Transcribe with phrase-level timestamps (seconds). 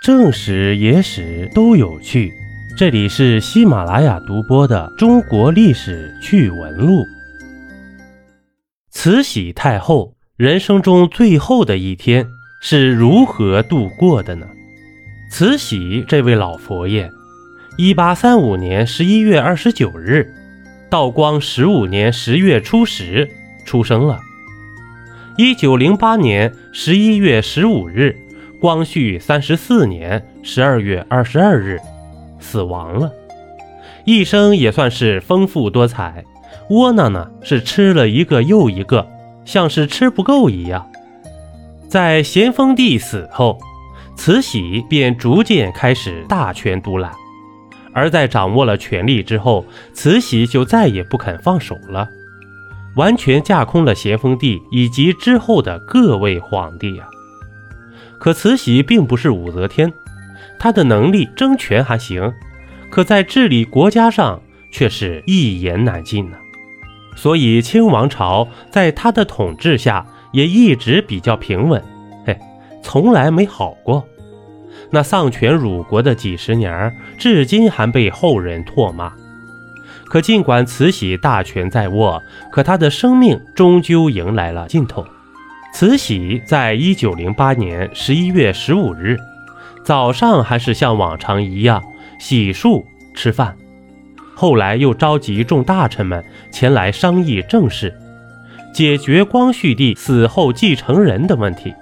[0.00, 2.32] 正史、野史都有趣。
[2.76, 7.00] 这里是喜马拉雅独播的《中国历史趣闻录》。
[8.90, 12.24] 慈禧太后人生中最后的一天
[12.62, 14.46] 是如何度过的呢？
[15.32, 17.10] 慈禧这位老佛爷，
[17.76, 20.32] 一八三五年十一月二十九日，
[20.88, 23.28] 道光十五年十月初十
[23.66, 24.20] 出生了。
[25.36, 28.16] 一九零八年十一月十五日。
[28.60, 31.78] 光绪三十四年十二月二十二日，
[32.40, 33.12] 死亡了。
[34.04, 36.24] 一生也算是丰富多彩，
[36.70, 39.06] 窝囊呢是吃了一个又一个，
[39.44, 40.90] 像是吃不够一样。
[41.88, 43.58] 在咸丰帝死后，
[44.16, 47.12] 慈禧便逐渐开始大权独揽，
[47.92, 52.08] 而在掌握了权力之后，慈禧就再也不肯放手了，
[52.96, 57.06] 完全架空了咸丰帝以及之后的各位皇帝呀。
[58.18, 59.92] 可慈禧并不是武则天，
[60.58, 62.32] 她的能力争权还行，
[62.90, 66.36] 可在治理国家上却是一言难尽呢。
[67.16, 71.82] 所以清王朝在她的统治下也一直比较平稳，
[72.26, 72.38] 嘿，
[72.82, 74.06] 从来没好过。
[74.90, 79.12] 那丧权辱国的几十年，至今还被后人唾骂。
[80.06, 85.04] 可尽管慈禧大权在握，可她的生命终究迎来了尽头。
[85.72, 89.16] 慈禧在一九零八年十一月十五日
[89.84, 91.82] 早上，还是像往常一样
[92.18, 93.56] 洗漱吃饭，
[94.34, 97.94] 后来又召集众大臣们前来商议政事，
[98.74, 101.72] 解决光绪帝死后继承人的问题。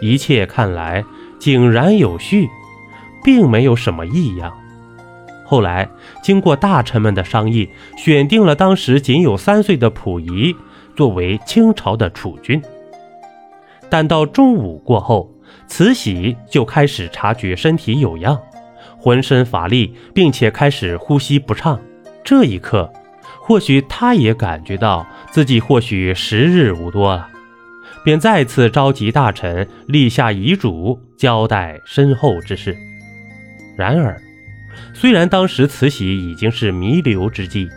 [0.00, 1.04] 一切看来
[1.38, 2.48] 井然有序，
[3.24, 4.52] 并没有什么异样。
[5.44, 5.88] 后来
[6.22, 10.56] 经过大臣们的商议，选定了当时仅有三岁的溥仪
[10.96, 12.60] 作为清朝的储君。
[13.88, 15.32] 但到中午过后，
[15.66, 18.38] 慈禧就开始察觉身体有恙，
[18.98, 21.80] 浑身乏力，并且开始呼吸不畅。
[22.24, 22.92] 这一刻，
[23.40, 27.28] 或许她也感觉到自己或许时日无多了，
[28.04, 32.76] 便再次召集大臣立下遗嘱，交代身后之事。
[33.76, 34.20] 然而，
[34.92, 37.68] 虽然当时慈禧已经是弥留之际。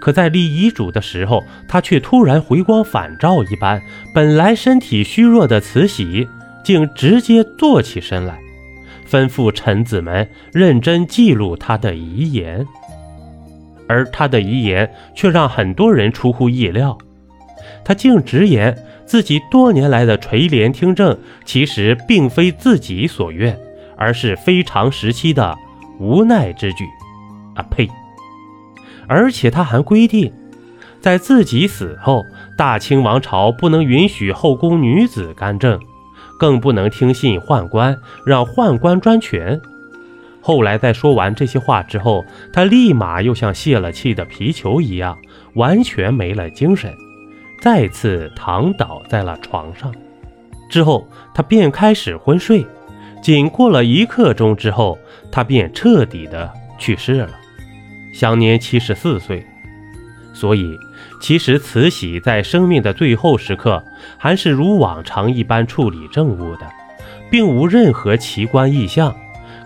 [0.00, 3.80] 可在立遗嘱的时候，他却突然回光返照一般，
[4.14, 6.26] 本来身体虚弱的慈禧
[6.64, 8.38] 竟直接坐起身来，
[9.08, 12.66] 吩咐臣子们认真记录他的遗言。
[13.86, 16.96] 而他的遗言却让很多人出乎意料，
[17.84, 23.58] 他竟直言自己多年来的垂帘听政，其实并非自己所愿，
[23.96, 25.56] 而是非常时期的
[25.98, 26.84] 无奈之举。
[27.56, 27.88] 啊呸！
[29.10, 30.32] 而且他还规定，
[31.00, 32.24] 在自己死后，
[32.56, 35.80] 大清王朝不能允许后宫女子干政，
[36.38, 39.60] 更不能听信宦官，让宦官专权。
[40.40, 45.18] 后来在说完这些话之后，他立马又像泄了气的皮球一样，
[45.54, 46.94] 完全没了精神，
[47.60, 49.92] 再次躺倒在了床上。
[50.70, 51.04] 之后，
[51.34, 52.64] 他便开始昏睡，
[53.20, 54.96] 仅过了一刻钟之后，
[55.32, 57.39] 他便彻底的去世了。
[58.20, 59.46] 享年七十四岁，
[60.34, 60.78] 所以
[61.22, 63.82] 其实慈禧在生命的最后时刻，
[64.18, 66.70] 还是如往常一般处理政务的，
[67.30, 69.16] 并无任何奇观异象。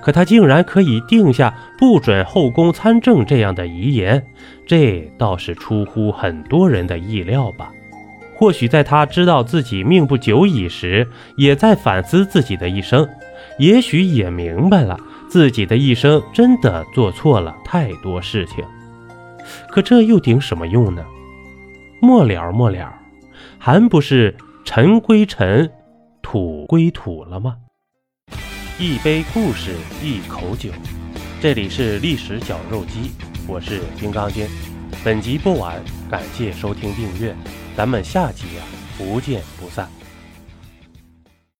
[0.00, 4.24] 可她竟然可以定下不准后宫参政这样的遗言，
[4.64, 7.72] 这倒是出乎很多人的意料吧？
[8.36, 13.08] 或许在她知道自己命不久矣时，也在反思自己的一生，
[13.58, 14.96] 也许也明白了。
[15.34, 18.64] 自己的一生真的做错了太多事情，
[19.68, 21.04] 可这又顶什么用呢？
[22.00, 22.94] 末了末了，
[23.58, 25.68] 还不是尘归尘，
[26.22, 27.56] 土归土了吗？
[28.78, 30.70] 一杯故事，一口酒，
[31.40, 33.10] 这里是历史绞肉机，
[33.48, 34.46] 我是金刚经。
[35.04, 37.34] 本集播完，感谢收听订阅，
[37.76, 38.62] 咱们下集啊，
[38.96, 39.88] 不见不散。